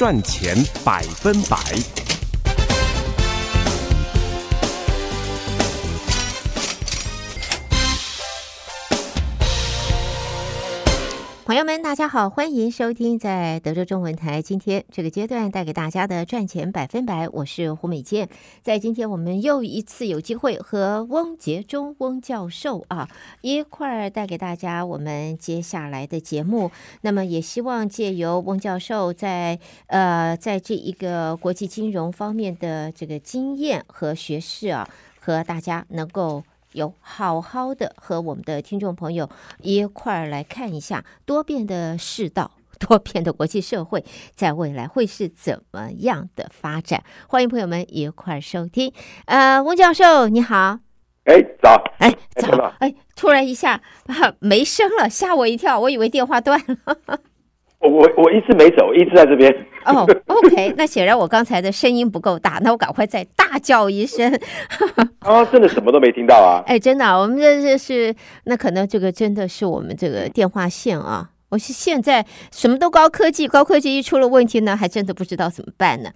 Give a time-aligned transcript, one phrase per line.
[0.00, 2.09] 赚钱百分百。
[11.50, 18.28] 朋友们，大家好，欢迎收听在德州中文台今天这个阶段带给大家的赚钱百分百，我是胡美健。
[18.62, 23.08] 在今天，我们又一次有机会和翁杰忠翁教授啊
[23.40, 26.70] 一块儿带给大家我们接下来的节目。
[27.00, 29.58] 那么，也希望借由翁教授在
[29.88, 36.44] 呃在这一个国际金融方面的这个经验和学识啊，和大家能够。
[36.72, 39.28] 有好好的和我们的听众朋友
[39.60, 47.02] 一块儿来看一下多变的世道， 多变的国际社会，在未来会是怎么样的发展？
[47.28, 48.92] 欢迎朋友们一块儿收听。
[49.26, 50.78] 呃，翁教授你好，
[51.24, 53.82] 哎早，哎早，哎突然一下
[54.38, 57.20] 没声了，吓我一跳，我以为电话断了。
[57.80, 59.50] 我我我一直没走，一直在这边。
[59.86, 64.30] 哦、oh,，OK，那显然我刚才的声音不够大，那我赶快再大叫一声。
[65.20, 66.60] 啊， 真的什么都没听到啊！
[66.66, 68.14] 哎，真的，我们这这是
[68.44, 71.30] 那可能这个真的是我们这个电话线啊。
[71.50, 76.10] 我是现在什么都高科技，高科技一出了问题呢，还真的不知道怎么办呢。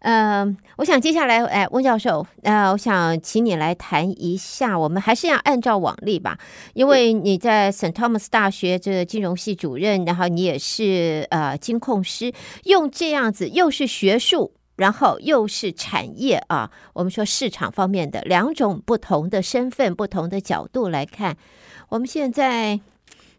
[0.00, 6.38] 嗯、我想接下来，哎，翁教授，呃，我想请你来谈一下，我们还是要按照往例吧，
[6.72, 7.92] 因为你在 St.
[7.92, 12.32] Thomas 大学这金融系主任，然后你也是呃金控师，
[12.64, 21.36] 用这样子又是学术，然后又是产业啊，我们说市场方面的两种不同的身份、不同的角度来看，
[21.90, 22.80] 我们现在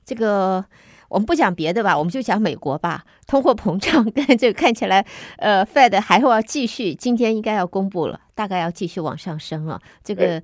[0.06, 0.64] 这个。
[1.10, 3.04] 我们不讲别的吧，我们就讲美国吧。
[3.28, 5.06] 通货膨胀跟这个看起来，
[5.38, 9.82] 呃，Fed 还会要继续，今天应该要公布了，大概要继续往上升了。
[10.04, 10.42] 这个，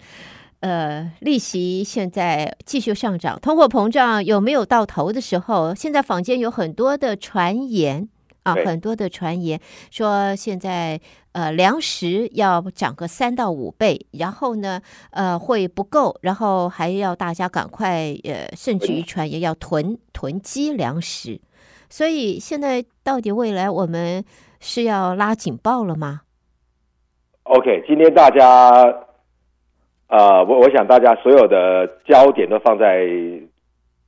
[0.59, 5.73] 呃，利息现在继续上涨，通货膨胀有没有到头的时候？
[5.73, 8.09] 现在坊间有很多的传言。
[8.45, 10.99] 啊，很多的传言说现在
[11.33, 14.79] 呃粮食要涨个三到五倍，然后呢
[15.09, 21.41] 呃会不够，然后还要大家赶快呃，甚至于传言要囤囤积粮食，
[21.89, 24.23] 所以现在到底未来我们
[24.59, 26.22] 是要拉警报了吗
[27.44, 28.69] ？OK，今天大家
[30.07, 33.07] 呃，我我想大家所有的焦点都放在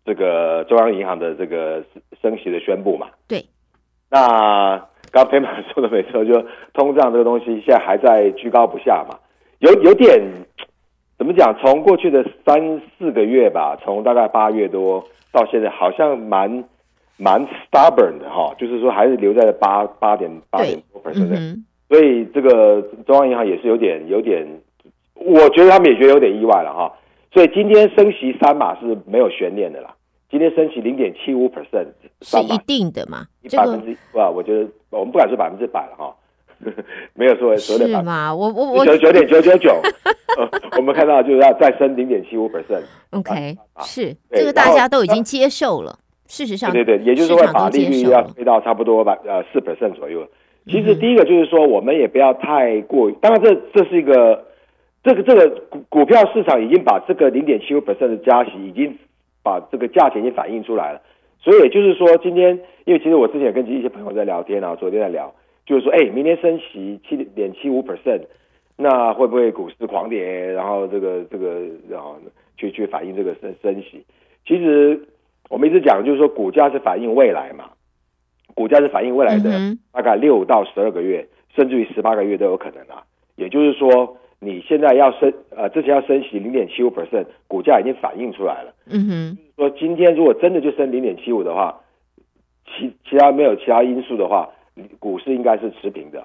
[0.06, 1.84] 这个中央银行的这个
[2.22, 3.08] 升息的宣布嘛？
[3.28, 3.44] 对。
[4.10, 6.34] 那刚培马说的没错，就
[6.74, 9.18] 通胀这个东西现在还在居高不下嘛，
[9.60, 10.22] 有有点
[11.18, 11.56] 怎么讲？
[11.60, 16.64] 从过去的三四个月吧，从大概八月多到现在，好像蛮
[17.18, 21.38] 蛮 stubborn 的哈，就是说还是留在了八八点八点多 percent 的。
[21.90, 24.46] 所以这个中央银行也是有点有点，
[25.16, 26.94] 我觉得他们也觉得有点意外了哈。
[27.34, 29.96] 所以今天升息三码是没有悬念的啦。
[30.30, 31.88] 今天升息零点七五 percent，
[32.22, 33.26] 是一定的嘛？
[33.56, 36.14] 百分之不，我觉得我们不敢说百分之百了哈，
[37.16, 37.88] 没有说所有的。
[37.88, 38.36] 是吗？
[38.36, 39.80] 我我我九九点九九九，
[40.78, 42.84] 我们看到就是要再升零点七五 percent。
[43.12, 45.98] OK，是这个大家都已经接受了。
[46.28, 50.28] 事实上，对对对，也就是说会把利率要推到差不多百呃四 percent 左右。
[50.66, 54.46] 其实第一个就是说，我们也不要太过于，当然这这是一个
[55.06, 58.94] 这个这个股股票市场已经把这个零点七五 percent 的加息已经。
[59.48, 61.02] 把这个价钱已经反映出来了，
[61.40, 65.34] 所以也就是说，今天因为其实我之前也跟一些朋友在聊天啊，昨天在聊，
[65.66, 68.24] 就是说，哎，明天升息七点七五 percent，
[68.76, 70.52] 那会不会股市狂跌？
[70.52, 72.18] 然后这个这个然后
[72.58, 74.04] 去去反映这个升升息？
[74.46, 75.00] 其实
[75.50, 77.70] 我们一直讲，就是说股价是反映未来嘛，
[78.54, 79.50] 股价是反映未来的
[79.94, 81.26] 大概六到十二个月，
[81.56, 83.04] 甚至于十八个月都有可能啊。
[83.38, 84.18] 也就是说。
[84.40, 88.72] 你现在要升，呃，之前要升息零点七五 percent，股价已经反映出来了。
[88.90, 91.80] 嗯哼，说今天如果真的就升零点七五的话，
[92.66, 94.50] 其其他没有其他因素的话，
[95.00, 96.24] 股市应该是持平的。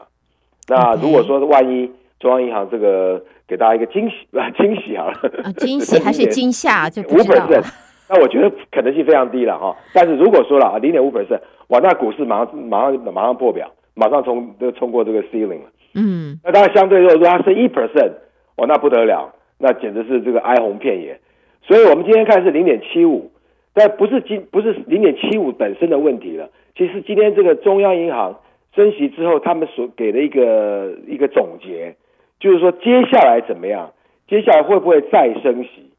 [0.69, 1.91] 那如果说万一
[2.21, 4.17] 中央银行这个给大家一个惊喜，
[4.57, 7.63] 惊喜好了，惊喜还是惊吓就不知道了。
[8.09, 9.75] 那我觉得可能性非常低了哈。
[9.95, 15.71] 但是如果说了啊，零点五 percent，哇，那股市马上马上马上破表，马上冲都冲过这个 ceiling 了。
[15.95, 18.13] 嗯，那当然相对如果说它升一 percent，
[18.57, 21.19] 哇，那不得了，那简直是这个哀鸿遍野。
[21.63, 23.31] 所以我们今天看是零点七五，
[23.73, 26.51] 但不是今不是零点七五本身的问题了。
[26.77, 28.41] 其实今天这个中央银行
[28.75, 31.95] 升息之后，他们所给的一个一个总结，
[32.41, 33.93] 就是说接下来怎么样？
[34.29, 35.91] 接下来会不会再升息？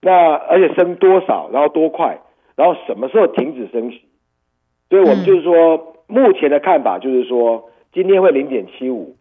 [0.00, 1.50] 那而且升多少？
[1.52, 2.20] 然后多快？
[2.56, 4.02] 然后什么时候停止升息？
[4.88, 9.16] 所以我们就是说，目前的看法就是说，今天会零点七五。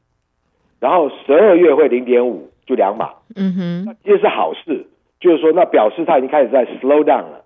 [0.79, 4.85] 然后十二月会零点五，就两码，嗯哼，那这是好事，
[5.23, 7.45] 就是说那表示它已经开始在 slow down 了，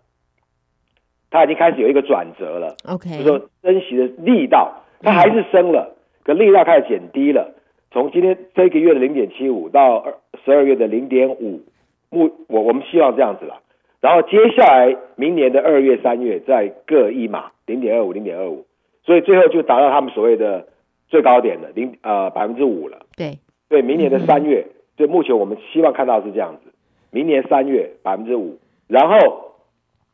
[1.30, 7.54] 它已经开始有一个转折了，OK，就是说升息的力道它还是升了，可力道开始减低了。
[7.92, 11.62] 从今天这个月的零点七五到二十二月的零点五，
[12.10, 13.62] 目我我们希望这样子了。
[14.02, 18.66] 然后接下来明年的二月、三月再各一码零点二五、零点二五，
[19.06, 20.68] 所以最后就达到他们所谓的
[21.10, 23.06] 最高点的零呃百分之五了。
[23.16, 23.38] 对。
[23.70, 24.66] 对，明年的三月，
[24.96, 26.72] 就、嗯、目前我们希望看到是这样子，
[27.12, 29.56] 明年三月百分之五，然后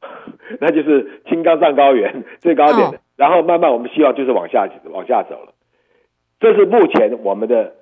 [0.59, 5.53] 那就是青冈上高原 最高点的，哦、然后慢慢我们希望就是往下往下走了。
[6.39, 7.75] 这是目前我们的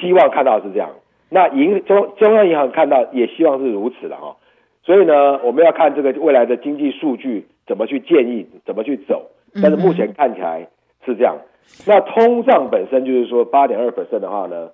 [0.00, 0.90] 希望看到是这样。
[1.30, 4.36] 那银中中央银行看到也希望是如此的哈。
[4.82, 9.30] 所以呢，我们要看这个未来的经济数据怎么去建议，怎么去走。
[9.62, 10.68] 但是目前看起来
[11.06, 11.36] 是这样。
[11.38, 11.44] 嗯、
[11.86, 14.70] 那通胀本身就是说八点二 percent 的话呢，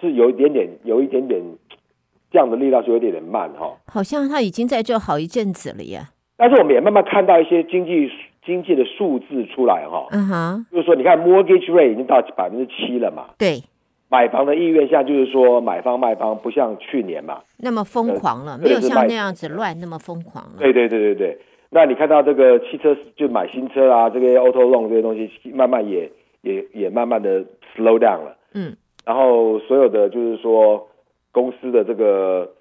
[0.00, 1.42] 是有一点点，有一点点
[2.30, 3.76] 这样的力道是有一点点慢哈。
[3.86, 6.10] 好像它已经在这好一阵子了呀。
[6.36, 8.10] 但是我们也慢慢看到一些经济
[8.44, 10.06] 经济的数字出来哈。
[10.10, 10.66] 嗯哼。
[10.70, 13.26] 就是说，你看 mortgage rate 已经到百分之七了嘛。
[13.38, 13.62] 对。
[14.12, 20.56] 买房的意愿现在就是说，买方卖方不像去年嘛，那么疯狂了，呃、没有像那样子乱那么疯狂了。
[20.58, 21.38] 对对对对对，
[21.70, 26.10] 那你看到这个汽车就买新车啊，这个 auto loan 这些东西慢慢也
[26.40, 27.44] 也也慢慢的
[27.76, 28.36] slow down 了。
[28.52, 28.74] 嗯，
[29.04, 30.88] 然后所有的就是说
[31.32, 32.52] 公司的这个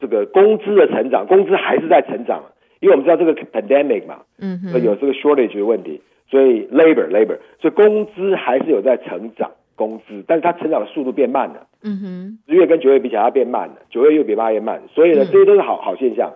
[0.00, 2.44] 这个工资的成长，工资还是在成长，
[2.80, 9.50] 因为我们知道这个 pandemic 嘛，嗯哼，有这个 shortage 的问题，所以 labor labor，所以工资还是有在成长。
[9.74, 11.66] 工资，但是它成长的速度变慢了。
[11.82, 16.34] 嗯哼，十月跟九月比起来，它变慢了，九月又比八月慢，所以呢，这些都是好好现象。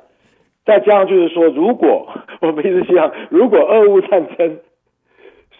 [0.64, 2.08] 再加上就是说，如果
[2.40, 4.58] 我们一直希望，如果俄乌战争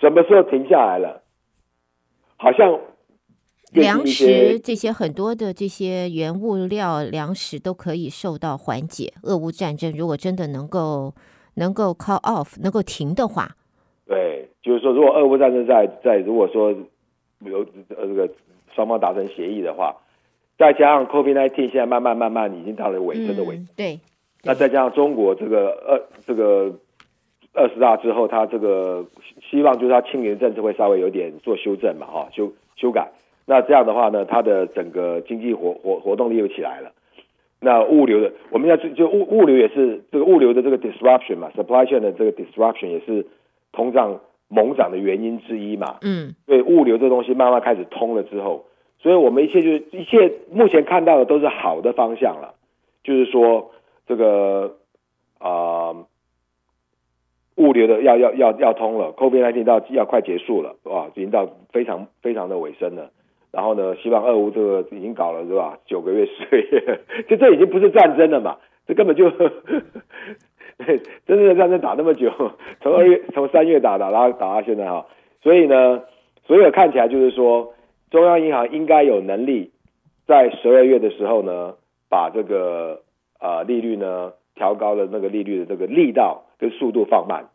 [0.01, 1.21] 什么时候停下来了，
[2.39, 2.81] 好像
[3.73, 9.13] 粮食这些很多的这些原物料、粮食都可以受到缓解。
[9.23, 11.15] 俄乌战争如果真的能够
[11.55, 13.57] 能够 call off，能够停的话，
[14.07, 16.75] 对，就是说，如果俄乌战争在在，如果说。
[17.45, 17.59] 有
[17.91, 18.31] 呃这个
[18.75, 19.95] 双方达成协议的话，
[20.57, 24.01] 再加上 COVID-19 现在慢慢慢慢已经到了尾声的尾对。
[24.43, 26.75] 那再加上中国这个二这个
[27.53, 29.05] 二十大之后，他这个
[29.51, 33.13] 希望就是他清零政策会稍微有点做修正嘛，哈，修修改。
[33.47, 36.93] 那这样的话呢，它的整个经济活活活动力又起来了。
[37.61, 43.27] 那物流的，我们要就就物物流也是这个物流的这个 disruption 嘛，supply chain 的这个 disruption 也是
[43.73, 44.21] 通胀。
[44.49, 48.67] 猛涨的原因之一嘛，嗯，对，物流这东西慢慢开始通了之后，
[49.01, 52.55] 所以我们一切就是一切目前看到的都是好的方向了，
[53.03, 53.73] 就是说
[54.07, 54.77] 这个
[55.41, 56.07] 啊、呃，
[57.57, 63.11] 物流的要要要要通了，COVID-19 到要快结束了，哇，已经到非常非常的尾声了。
[63.57, 65.79] 然后呢，希望俄乌这个已经搞了是吧？
[65.87, 69.31] 九个月十个月， 就这已经不是战争了嘛，这根本就。
[69.31, 72.31] 对，真正的战争打那么久，
[72.83, 75.07] 从二月从三月打打打打到现在哈，
[75.43, 76.03] 所以呢，
[76.47, 77.73] 所有看起来就是说，
[78.11, 79.71] 中央银行应该有能力
[80.27, 81.77] 在十二月的时候呢，
[82.11, 83.01] 把这个
[83.41, 87.49] 呃利率呢调高的那个利率的这个力道跟速度放慢，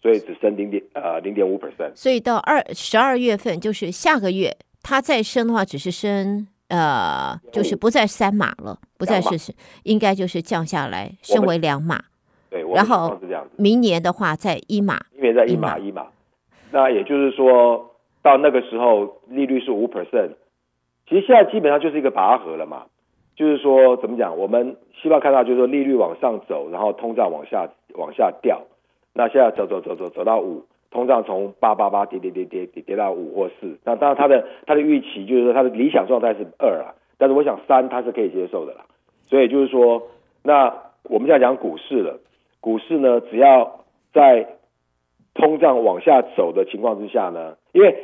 [0.00, 1.96] 所以只升零点呃零点五 percent。
[1.96, 4.56] 所以到二十二月份就是下个月，
[4.88, 9.52] 它再升的话，只是升呃就是不再三码了，不再是是
[9.82, 12.00] 应该就是降下来，升为两码。
[12.48, 13.20] 对，然后
[13.56, 16.06] 明年的话再一码，明年再一码一码，
[16.70, 20.30] 那也就是说到那个时候利率是五 percent，
[21.06, 22.84] 其实现在基本上就是一个拔河了嘛，
[23.36, 28.62] 就是说怎么讲，我们希望看到就是说利率往上走，然后通胀往下往下掉，
[29.12, 38.86] 那现在走走走走走到五，通胀从八八八跌跌跌跌跌跌到五或四，那当然它的它的预期就是说它的理想状态是二啊，但是我想三它是可以接受的啦，
[39.26, 40.08] 所以就是说，
[40.42, 42.20] 那我们现在讲股市了。
[42.60, 44.56] 股市呢，只要在
[45.34, 47.96] 通胀往下走的情况之下呢，因为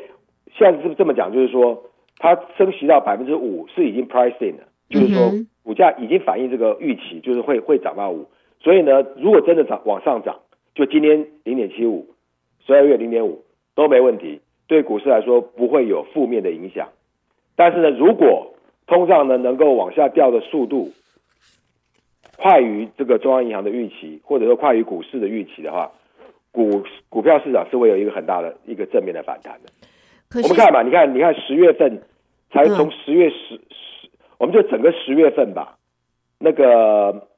[0.57, 1.83] 现在是这么讲，就是说
[2.19, 5.33] 它升息到百分之五是已经 pricing 了，就是说
[5.64, 8.26] 股价已经反映这个预期，就是会会涨到五。
[8.61, 10.37] 所以呢，如果真的涨往上涨，
[10.75, 12.07] 就今天零点七五，
[12.66, 13.44] 十二月零点五
[13.75, 16.88] 都没问题，对股市来说不会有负面的影响。
[17.56, 18.54] 但是呢，如果
[18.87, 20.92] 通胀呢能够往下掉的速度，
[22.37, 25.92] 快于这个中央银行的预期，或者说快于股市的预期的话，
[26.50, 29.71] 股股票市场是会有一个很大的一个正面的反弹的。
[30.42, 32.02] 我们看吧，你看，你看十月份
[32.50, 35.78] 才从十月十十、嗯，我们就整个十月份吧，
[36.38, 37.28] 那个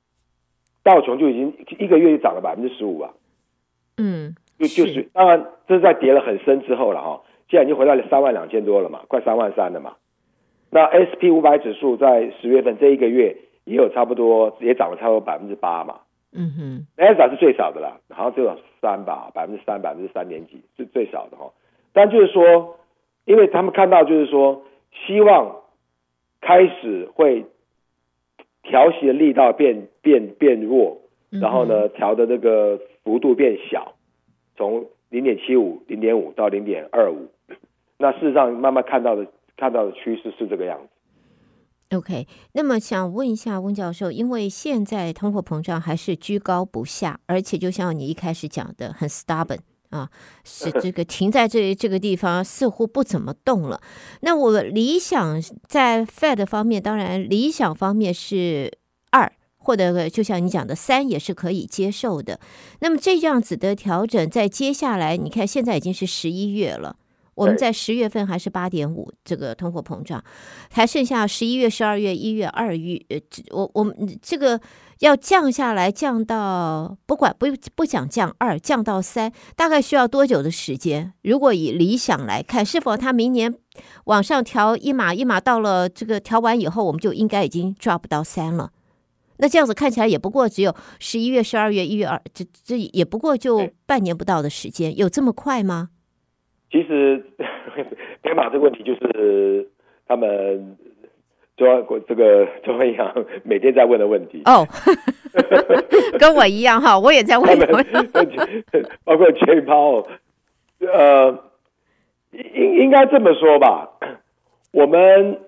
[0.83, 3.13] 道琼就已经一个月就涨了百分之十五啊。
[3.99, 9.97] 嗯，就就是当然这是在跌了很深之后了哈，现在已经回到了三万两千多了嘛，快三万三了嘛。
[10.71, 13.37] 那 SP 五百指数在十月份这一个月。
[13.67, 15.97] 也有差不多，也涨了差不多百分之八嘛。
[16.33, 21.51] 嗯哼，纳斯达克是最少的啦，好像只有三吧，百分之三，百分之三点几是最少的哈。
[21.93, 22.79] 但就是说，
[23.25, 25.63] 因为他们看到就是说，希望
[26.41, 27.47] 开始会
[28.63, 30.99] 调息的力道变变变弱，
[31.31, 33.96] 然后呢，调的那个幅度变小，
[34.57, 37.29] 从零点七五、零点五到零点二五。
[37.99, 41.97] 那事实上，慢慢看到的看到的趋势是这个样子。
[41.97, 49.61] OK，那么想问一下温教授，因为现在通货膨胀还是居高不下，而且就像你一开始讲的，很 stubborn
[49.91, 50.11] 啊，
[50.45, 53.81] 是这个停在这这个地方，似乎不怎么动了。
[54.23, 58.77] 那我理想在 Fed 方面，当然理想方面是
[59.13, 59.31] 二，
[59.67, 62.39] 或者就像你讲的三也是可以接受的。
[62.79, 66.95] 那么这样子的调整，在接下来，你看现在已经是十一月了。
[67.35, 70.25] 我们在十月份还是八点五，这个通货膨胀，
[70.71, 73.21] 还剩下十一月、十二月、一月、二月，呃，
[73.51, 74.59] 我我们这个
[75.01, 81.13] 要降下来，降到不管不不讲降二，降到三，大概需要多久的时间？
[81.23, 83.55] 如果以理想来看，是否它明年
[84.05, 88.71] 往上调一码一码，到了这个调完以后，我们就应该已经抓不到三了？
[89.39, 95.91] 那这样子看起来也不过只有十一月、十二月、一月二，这这也不过就半年不到的时间，有这么快吗？
[96.71, 97.25] 其实，
[98.23, 99.71] 编码这个问题就是
[100.09, 100.77] 他们
[101.57, 104.67] 中央这个中央银行每天在问的问题哦，
[106.19, 107.59] 跟我一样哈，我也在问
[109.05, 110.07] 包括 J 抛，
[110.81, 111.45] 呃，
[112.33, 113.89] 应应该这么说吧，
[114.73, 115.41] 我们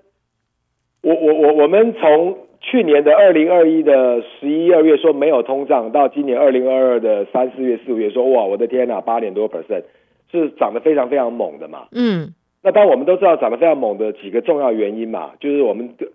[1.01, 9.83] 我我我我们从去年的二零二一的十一二月说没有通胀，到今年二零二二的三四月四五月说哇，我的天呐，八点多 percent。
[10.31, 11.87] 是涨得非常非常猛的嘛？
[11.91, 16.07] 嗯，那当然我们都知道涨得非常猛的几个重要原因嘛，就是我们的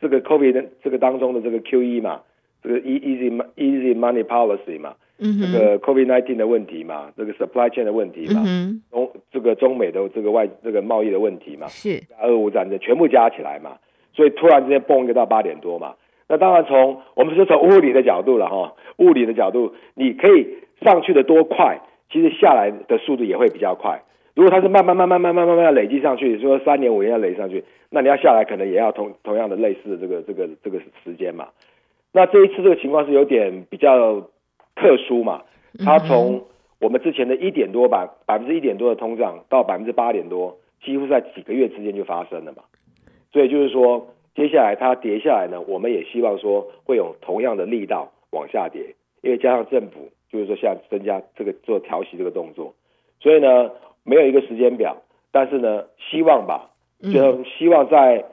[0.00, 2.22] 这个 COVID 的这个当中的这个 QE 嘛，
[2.64, 13.76] 这个 easy easy money policy 嘛，嗯，这个 COVID nineteen 的问题嘛，这个 supply chain 的问题嘛，嗯，中这个中美的这个外这个贸易的问题嘛，是俄乌战争全部加起来嘛，
[14.20, 15.94] 所以突然之间蹦一个到八点多嘛，
[16.28, 21.80] 那当然从我们是从物理的角度了哈，物理的角度你可以上去的多快。
[22.12, 24.02] 其实下来的速度也会比较快。
[24.34, 31.46] 如果它是慢慢慢慢慢慢慢慢累积上去，说三年五年要累积上去，那你要下来可能也要同同样的类似的这个这个这个时间嘛。
[32.12, 34.20] 那这一次这个情况是有点比较
[34.74, 35.42] 特殊嘛。
[35.84, 36.42] 它从
[36.80, 42.64] 我们之前的一点多百百分之一点多的通胀到百分之八点多，几乎在几个月之间就发生了嘛。
[43.32, 50.10] 所以就是说，接下来它跌下来呢，我们也希望说会有同样的力道往下跌，因为加上政府。
[50.32, 52.72] 就是说，现在增加这个做调息这个动作，
[53.18, 53.72] 所以呢，
[54.04, 56.70] 没有一个时间表，但是呢，希望吧，
[57.02, 58.26] 就希望在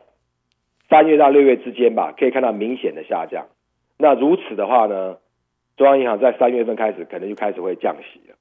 [0.91, 3.47] 三月到六月之间吧，可以看到明显的下降。
[3.97, 5.17] 那如此的话呢，
[5.75, 8.35] 中央银行在三月份开始可能就开始会降息了。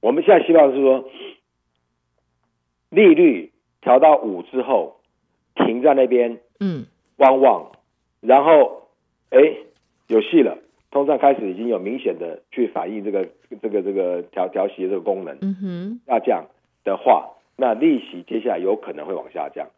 [0.00, 1.10] 我们现在希望是说，
[2.90, 3.50] 利率
[3.80, 4.99] 调到五之后，
[5.54, 7.72] 停在那边，嗯，观望，
[8.20, 8.88] 然后，
[9.30, 9.38] 哎，
[10.08, 10.58] 有戏了。
[10.90, 13.28] 通胀开始已经有明显的去反映这个
[13.62, 16.46] 这个这个调调息的这个功能，嗯哼，下降
[16.82, 19.68] 的话，那利息接下来有可能会往下降，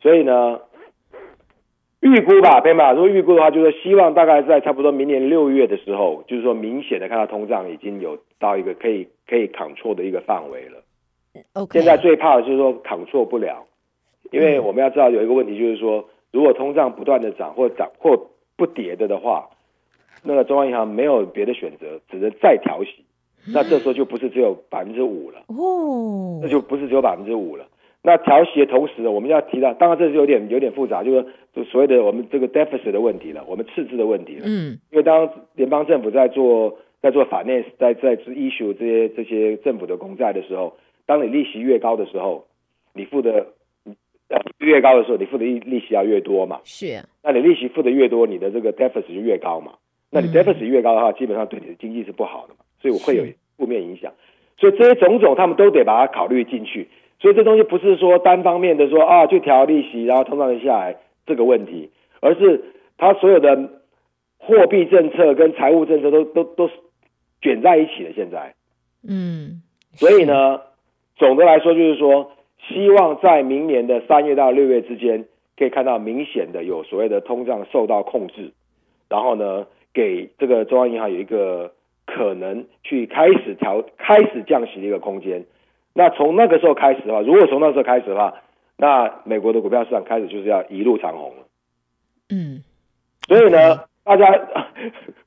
[0.00, 0.60] 所以呢，
[1.98, 2.92] 预估吧，对吗？
[2.92, 10.84] 如果预估的话，就是希望大概在差不多明年六月的时候，就是说明显的看到通胀已经有到一个可以可以 control 的一个范围了。
[11.54, 13.66] OK，现在最怕的就是说 control 不了，
[14.32, 19.48] 因为我们要知道有一个问题，就是说如果通胀不断的涨或涨或不跌的的话。
[20.24, 23.04] 那个中央银行没有别的选择，只能再调息。
[23.52, 27.66] 那这时候就不是只有百分之五了哦，那就不是只有百分之五了。
[28.04, 34.44] 那调息的同时呢，我们要提到，当然这是有点有点复杂，就是就所谓的我们这个 deficit 的问题了，我们赤字的问题了。
[34.46, 42.46] 嗯，因为当联邦政府在做在做 finance 在在 issue 这些这些政府的公债的时候，当你利息越高的时候，
[42.94, 43.48] 你付的
[44.58, 46.60] 越高的时候，你付的利利息要越多嘛。
[46.64, 49.72] 是，那你利息付的越多，你的这个 deficit 就越高嘛。
[50.10, 53.24] 那你 deficit 越高的话，基本上对你的经济是不好的嘛，所以我会有
[53.56, 54.12] 负面影响。
[54.58, 56.88] 所以这些种种，他们都得把它考虑进去。
[57.20, 62.64] 所以这东西不是说单方面的说啊，就调利息，然后通胀下来这个问题，而是
[62.98, 63.80] 它所有的
[64.38, 66.68] 货币政策跟财务政策都都都
[67.40, 68.10] 卷在一起了。
[68.12, 68.54] 现在，
[69.06, 69.62] 嗯，
[69.94, 70.60] 所以呢，
[71.14, 72.31] 总的来说就是说，
[72.68, 75.26] 希望在明年的三月到六月之间，
[75.56, 78.52] 可以看到明显的有所谓的通胀受到控制，
[79.08, 79.66] 然后呢。
[79.94, 81.74] 给这个中央银行有一个
[82.06, 85.44] 可能去开始调、开始降息的一个空间。
[85.92, 88.32] 那从那个时候开始的话，如果从那时候开始的话，
[88.78, 91.44] 那美国的股票市场开始就是要一路长红了。
[92.30, 92.64] 嗯，
[93.28, 94.32] 所以呢，大家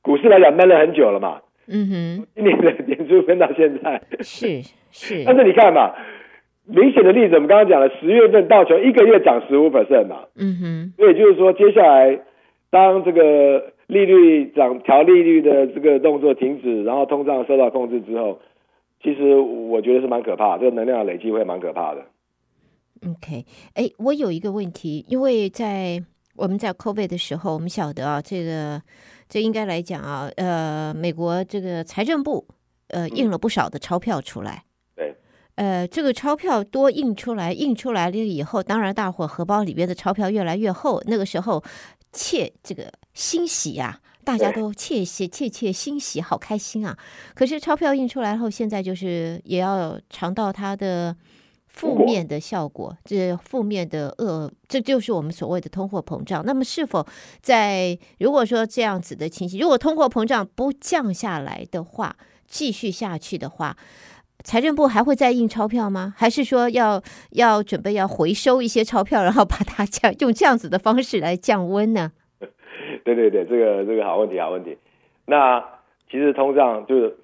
[0.02, 1.42] 股市来讲闷了很久了嘛。
[1.68, 4.02] 嗯哼，今年的年初闷到现在。
[4.18, 5.22] 是是。
[5.24, 5.94] 但是你看嘛，
[6.66, 12.20] 明显的例子，我们刚刚讲了，十月份道琼一个月涨十五 percent 嘛，嗯哼，所以就是说，接下来
[12.70, 18.40] 当这个利率涨调利率的这个动作停止，然后通胀受到控制之后，
[19.00, 22.00] 其实我觉得是蛮可怕，这个能量累积会蛮可怕的。
[23.06, 23.44] OK，
[23.74, 26.02] 哎，我有一个问题，因为在
[26.34, 28.82] 我们在 COVID 的时候，我们晓得啊，这个
[29.28, 32.44] 这应该来讲啊，呃，美国这个财政部
[32.88, 34.64] 呃印了不少的钞票出来。
[35.56, 41.02] 呃，这个钞票多印出来，印出来了以后，当然大伙荷包里边的钞票越来越厚。
[41.06, 41.62] 那个时候，
[42.12, 46.96] 窃这个欣喜呀、啊，大家都窃喜窃窃欣喜，好开心啊！
[47.34, 51.16] 可是钞票印出来后，现在就是也要尝到它的
[51.68, 56.44] 负面的效果，这负面的恶，这就是我们所谓的通货膨胀。
[56.44, 57.06] 那么，是否
[57.40, 63.76] 在如果说这样子的情形，如果通货膨胀不降下来的话，继续下去的话？
[64.44, 66.14] 财政部还会再印钞票吗？
[66.16, 67.02] 还是说要
[67.32, 72.12] 要准备要回收一些钞票，然后把它降用这样子的方式来降温呢？
[73.02, 74.76] 对对对，这个这个好问题，好问题。
[75.26, 75.64] 那
[76.08, 77.16] 其实通胀就是，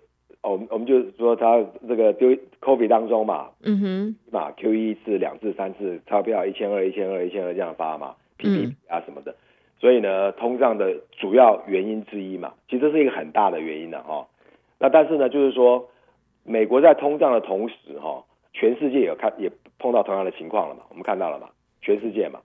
[0.42, 9.31] 我们我们就是说，它这个丢 COVID 当中嘛，嗯哼，嘛 QE 一次、两次、三次钞票一千二、一千二、一千二这样发嘛，PPP 啊什么的。
[9.31, 9.37] 嗯、
[9.81, 14.26] 所以呢，通胀的主要原因之一嘛，其实这是一个很大的原因的哦。
[14.81, 15.88] 那但是呢，就是说。
[16.45, 20.83] 美国在通胀的同时，哈，全世界也看也碰到同样的情况了嘛？
[20.91, 21.49] 我们看到了嘛？
[21.81, 22.41] 全世界嘛，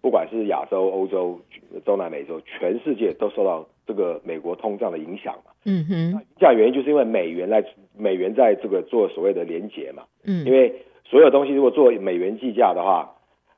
[0.00, 1.38] 不管是亚洲、欧洲、
[1.84, 5.52] 中南美洲，全世界都受到这个美国通胀的影响嘛。
[5.64, 7.64] 嗯哼，影响原因就是因为美元在
[7.96, 10.04] 美元在这个做所谓的连结嘛。
[10.24, 13.16] 嗯，因为所有东西如果做美元计价的话，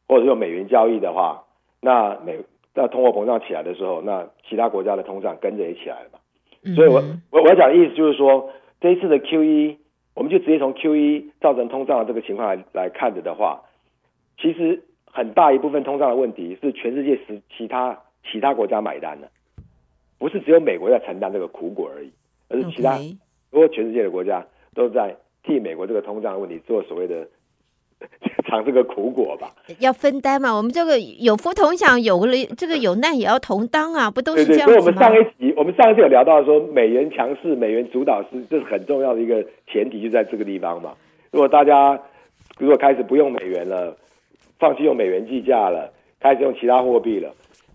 [0.09, 1.45] 或者是用美元交易的话，
[1.81, 2.39] 那美
[2.75, 6.19] 那通货膨胀起来的时候，那其他国家的通胀跟着也起来了嘛。
[6.75, 8.51] 所以我我我要讲的意思就是说。
[8.83, 9.77] 这一次的 QE，
[10.15, 13.63] 我们就直接从 QE 造成通胀的这个情况来来看着的话，
[14.39, 17.99] 其实很大一部分通胀的问题是全世界是其他
[18.31, 19.31] 其他国家买单的，
[20.19, 22.11] 不是只有美国在承担这个苦果而已，
[22.49, 22.99] 而是其他
[23.51, 27.29] 如果全世界的国家都在替美国这个通胀的问题做所谓的。
[28.49, 30.53] 尝这个苦果吧，要分担嘛。
[30.55, 34.81] 我们这个有福同享，有了这个有难也要同当啊，不都是这样子吗？
[34.81, 40.93] 对对，所以我们上一集，我们上一集有聊到说，美元强势，美元主导是这是很重要的一个前提，就在这个地方嘛。
[41.31, 41.99] 如果大家
[42.59, 43.97] 如果开始不用美元了，
[44.59, 47.31] 放弃用美元计价了，开始用其他货币了。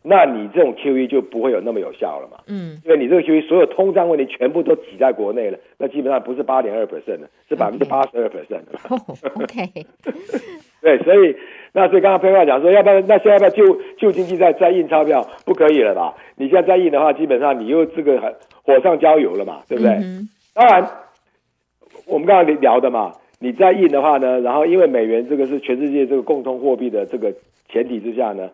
[0.10, 2.38] 那你这种 QE 就不会有那么有效了嘛？
[2.48, 8.80] 嗯，因为你这个 QE 所有通胀问题全部都挤在国内了，那基本上不是八点二 percent 的，是百分之八十二 percent 的。
[9.36, 9.86] OK，
[10.82, 11.36] 对，所以
[11.74, 15.28] 那所以刚刚佩佩讲说，要不然那现在要不要救救经济再再印钞票？
[15.44, 16.16] 不可以了吧？
[16.38, 19.92] 你现在再印的话，基本上你又这个火上浇油了嘛，对不对？
[19.96, 20.90] 嗯、当然，
[22.06, 27.34] 我们刚刚聊的嘛，你再印的话呢，然后因为美元这个是全世界这个共同货币的这个
[27.68, 28.50] 前提之下呢。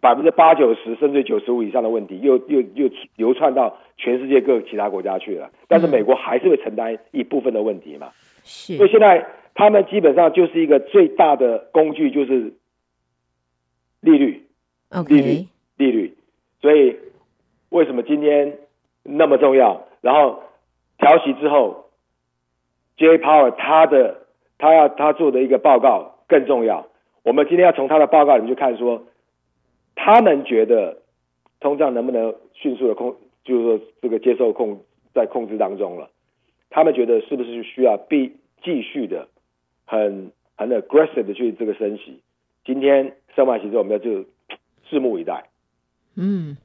[0.00, 8.10] 百分之八九十甚至九十五以上的问题又又又流窜到全世界各其他国家去了，但是美国还是会承担一部分的问题嘛？
[8.42, 12.54] 是，所以现在他们基本上就是一个最大的工具就是
[14.00, 14.44] 利率.
[15.08, 16.16] 利率，利率。
[16.60, 16.96] 所以
[17.70, 18.58] 为什么今天
[19.02, 19.86] 那么重要？
[20.00, 20.42] 然后
[20.98, 21.86] 调息之后
[22.98, 24.26] ，Jay Powell 他的
[24.58, 26.86] 他要他做的一个报告更重要。
[27.22, 29.04] 我们今天要从他的报告里面去看说。
[29.94, 31.02] 他们觉得
[31.60, 34.82] 通胀能不能迅速的控，就是说这个接受控
[35.14, 36.10] 在控制当中了。
[36.70, 39.28] 他们觉得是不是需要必继续的
[39.84, 42.20] 很很 aggressive 的去这个升息？
[42.64, 44.24] 今天升完息之后，我们要就
[44.88, 45.48] 拭目以待。
[46.16, 46.56] 嗯，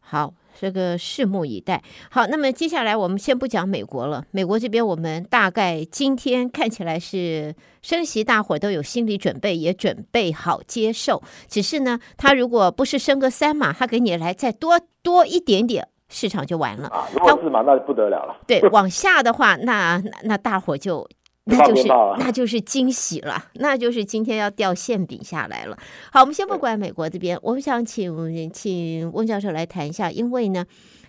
[0.00, 0.32] 好。
[0.58, 1.82] 这个拭目以待。
[2.10, 4.24] 好，那么接下来我们先不讲美国了。
[4.30, 11.22] 美国这边，我们大概今天看起来是升息，大伙都有心理准备，也准备好接受。
[11.48, 16.88] 只是呢，他如果不是升个三码，他给你来再多多一点点，市场就完了。
[16.88, 18.36] 啊，如果是嘛，那就不得了了。
[18.46, 21.08] 对，往下的话，那那，那大伙就。
[21.46, 25.78] 那就是那就是惊喜了，那就是今天要掉馅饼下来了。
[26.10, 30.64] 好，我们先不管美国这边，我们想请请翁教授来谈一下，因为呢，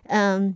[0.08, 0.54] 嗯，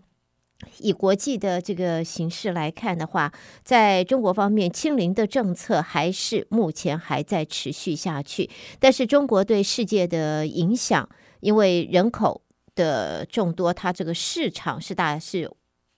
[0.80, 3.32] 以国际的这个形势来看的话，
[3.64, 8.50] 在中国方面，清零的政策还是目前还在持续下去，
[8.82, 11.08] 但是中国对世界的影响，
[11.40, 12.42] 因为人口
[12.76, 15.50] 的众多，它这个市场是大是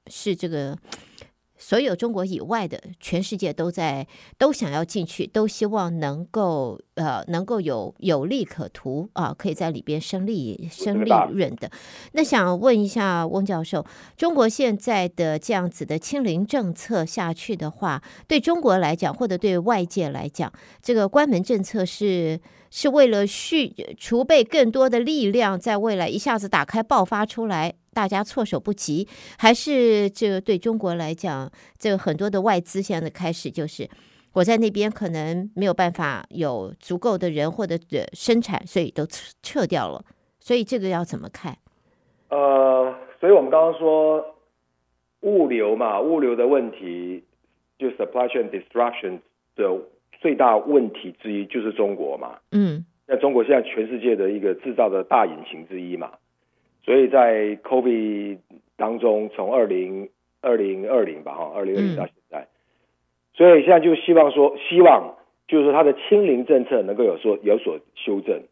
[0.06, 0.78] 是这个。
[1.62, 4.08] 所有中国以外的全世界都在
[4.39, 11.69] 都想要进去，都希望能够呃能够有有利可图啊，可以在里边生利生利润的。
[12.13, 13.86] 那想问一下翁教授，
[14.17, 27.76] 中国现在的这样子的清零政策下去的话，对中国来讲，或者对外界来讲，这个关门政策是是为了蓄储备更多的力量，在未来一下子打开爆发出来？
[27.93, 33.89] 大家措手不及，还是这个对中国来讲，这个很多的外资现在的开始就是，
[34.34, 37.77] 我在那边可能没有办法有足够的人或者
[38.13, 40.04] 生产，所以都撤撤掉了。
[40.39, 41.58] 所以这个要怎么看？
[42.30, 44.25] 呃，所以我们刚刚说
[45.19, 47.23] 物流嘛，物流的问题
[47.77, 49.19] 就 supply chain disruption
[49.56, 49.69] 的
[50.21, 52.39] 最大问题之一就是中国嘛。
[52.51, 56.13] 嗯，那中国现在全世界的一个制造的大引擎之一嘛。
[56.84, 58.39] 所以在 COVID
[58.76, 60.10] 当中，从二零
[60.41, 62.48] 二零二零吧，哈，二零二零到现在，
[63.34, 65.15] 所以现在就希望说，希望
[65.48, 68.44] 就是说，它的清零政策能够有所有所修正。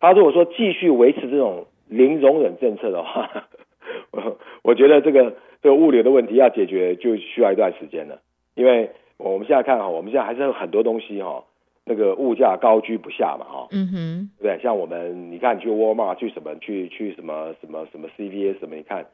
[0.00, 3.46] 他如果说继续维持这种零容忍政策的话，
[4.10, 8.20] 我我觉得这个这个物流的问题要解决就需要一段时间了，
[8.54, 11.44] 因为我们现在看哈，我们现在还是有很多东西哈。
[11.90, 19.04] 那个物价高居不下嘛，哈，嗯哼，对，像我们，你看你去沃尔玛，去什么，去去什么什么什么 CVS 什么，你看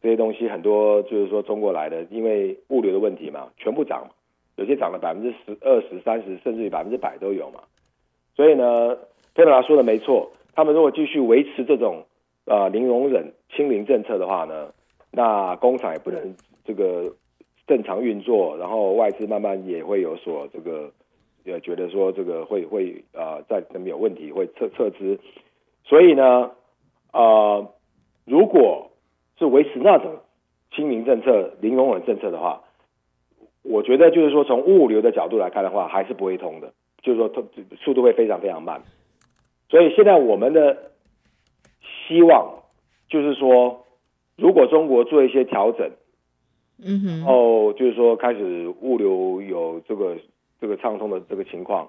[0.00, 4.08] 这些东西很多，就是说中国来的，因为物流的问题嘛，全部涨，
[4.56, 7.60] 有些涨了百分之十、二十、三十，甚至于百分之百都有嘛。
[8.34, 8.96] 所以呢，
[9.34, 12.06] 佩德拉说的没错，他们如果继续维持这种
[12.46, 14.72] 呃零容忍、清零政策的话呢，
[15.10, 17.12] 那工厂也不能这个
[17.66, 20.90] 正常运作，然后外资慢慢也会有所这个。
[21.44, 25.18] 也觉得说这个会会啊、呃，在那边有问题会撤撤资，
[25.84, 26.50] 所以呢，
[27.12, 27.72] 呃，
[28.26, 28.90] 如果
[29.38, 30.16] 是维持那种
[30.74, 32.64] 清零政策、零容忍政策的话，
[33.62, 37.30] 我觉得就是说从物流的角度来看的话，还是不会通的，就是说
[37.82, 38.82] 速度会非常非常慢。
[39.70, 40.92] 所以现在我们的
[42.06, 42.62] 希望
[43.08, 43.86] 就是说，
[44.36, 45.90] 如果中国做一些调整，
[46.84, 50.16] 嗯哼，然后就是说开始物流有这个。
[50.60, 51.88] 这个畅通的这个情况，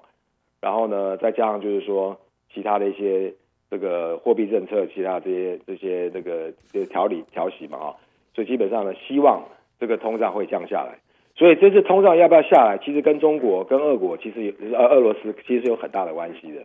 [0.60, 2.18] 然后呢，再加上就是说
[2.54, 3.34] 其他的一些
[3.68, 7.96] 这个货币政策，其他这些这些这个这个调理调息嘛啊，
[8.34, 9.42] 所以基本上呢，希望
[9.78, 10.98] 这个通胀会降下来。
[11.36, 16.64] 所以这次通胀要不要下来，其实跟中国跟俄国其实呃俄罗斯其实有很大的关系的。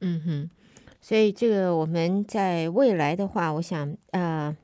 [0.00, 0.50] 嗯哼，
[1.00, 4.56] 所以这个我们在未来的话，我想呃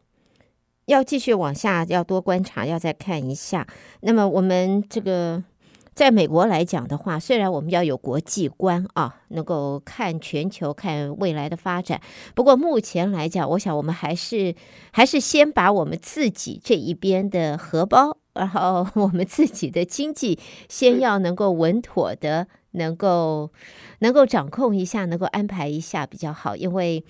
[0.87, 3.66] 要继续往下要多观察，要再看一下。
[4.01, 5.45] 那么我们这个。
[5.94, 12.00] 在美国来讲的话，虽然我们要有国际观啊，能够看全球、看未来的发展，
[12.35, 14.55] 不过目前来讲，我想我们还是
[14.90, 23.50] 还是先把我们自己这一边的荷包，然后我们自己的经济，先要能够稳妥的，能够
[23.98, 27.05] 能够掌控一下，能够安排一下比较好，因为。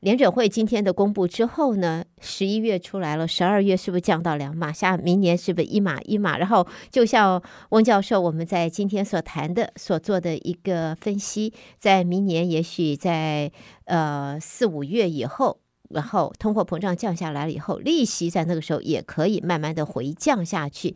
[0.00, 4.72] 联准会今天的公布之后呢，十一月出来了，十二月是不是降到两码？
[4.72, 6.38] 下明年是不是一码一码？
[6.38, 13.50] 然后就像翁教授我们在今天所谈的、所做的一个分析，在明年也许在
[13.86, 15.58] 呃四五月以后，
[15.90, 20.94] 然后通货膨胀降下来了以后，利息在那个时候也可以慢慢的回降下去，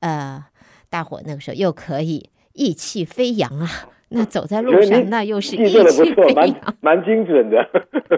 [0.00, 0.44] 呃，
[0.88, 3.70] 大伙那个时候又可以意气飞扬啊。
[4.12, 7.64] 那走在路上，那又是意气飞扬，蛮蛮精准的。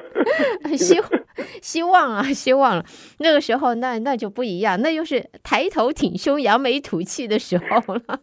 [0.76, 0.98] 希
[1.60, 2.84] 希望啊，希望了。
[3.18, 8.20] 那个时候，那那就不一样，那又是抬头挺胸、扬眉吐气的时候了。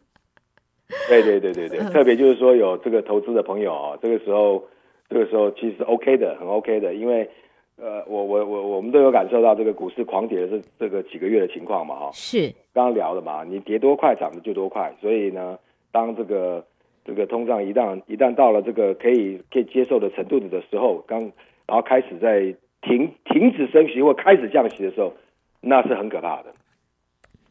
[1.08, 4.64] 对对对对对，特别就是说有这个投资的朋友啊，这个时候，
[5.08, 7.30] 这个时候其实 OK 的，很 OK 的，因为
[7.78, 15.60] 呃，我我我我们都有感受到这个股市狂跌的这这个几个月的情况嘛，哈，是刚刚聊的嘛，你跌多快涨的就多快，所以呢，
[15.92, 16.66] 当这个。
[17.10, 21.20] 这个通胀一旦一旦到了这个可以可以接受的程度的时候，刚
[21.66, 25.14] 然后开始在停停止升息或开始降息的时候，
[25.60, 26.54] 那是很可怕的，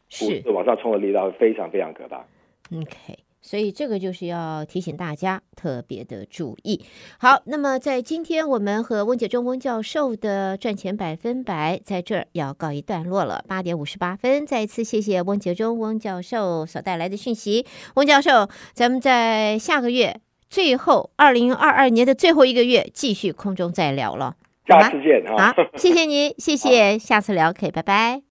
[0.09, 2.17] 是往上冲的力道会非常非常可怕。
[2.73, 3.28] OK。
[3.41, 6.83] 所以这个就是要提醒大家特别的注意。
[7.17, 13.43] 好，那么在今天我们和温杰忠翁教授的赚钱百分百在这儿要告一段落了。
[13.47, 17.65] 八点五十八分，再一次谢谢温杰忠翁教授所带来的讯息。
[17.95, 24.35] 翁教授，咱们在下个月最后二零二二年的最后一个月继续空中再聊了。
[24.67, 28.21] 下次见，好，谢谢您，谢 谢，下次聊，可以，拜拜。